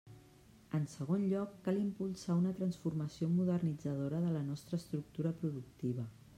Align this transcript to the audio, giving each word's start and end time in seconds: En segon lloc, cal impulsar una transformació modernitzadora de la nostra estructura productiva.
En 0.77 0.87
segon 0.93 1.25
lloc, 1.33 1.51
cal 1.67 1.77
impulsar 1.81 2.39
una 2.41 2.55
transformació 2.61 3.29
modernitzadora 3.37 4.25
de 4.27 4.35
la 4.39 4.43
nostra 4.51 4.83
estructura 4.85 5.37
productiva. 5.45 6.13